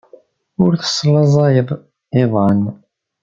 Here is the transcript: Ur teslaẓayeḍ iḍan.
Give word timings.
Ur 0.63 0.73
teslaẓayeḍ 0.81 1.69
iḍan. 2.21 2.61